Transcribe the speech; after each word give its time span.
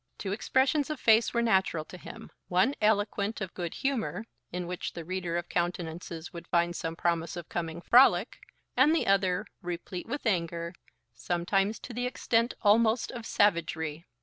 Two 0.17 0.31
expressions 0.31 0.89
of 0.89 0.99
face 0.99 1.31
were 1.31 1.43
natural 1.43 1.85
to 1.85 1.95
him; 1.95 2.31
one 2.47 2.73
eloquent 2.81 3.39
of 3.39 3.53
good 3.53 3.75
humour, 3.75 4.25
in 4.51 4.65
which 4.65 4.93
the 4.93 5.05
reader 5.05 5.37
of 5.37 5.47
countenances 5.47 6.33
would 6.33 6.47
find 6.47 6.75
some 6.75 6.95
promise 6.95 7.35
of 7.37 7.47
coming 7.49 7.81
frolic; 7.83 8.39
and 8.75 8.95
the 8.95 9.05
other, 9.05 9.45
replete 9.61 10.07
with 10.07 10.25
anger, 10.25 10.73
sometimes 11.13 11.77
to 11.77 11.93
the 11.93 12.07
extent 12.07 12.55
almost 12.63 13.11
of 13.11 13.27
savagery. 13.27 14.07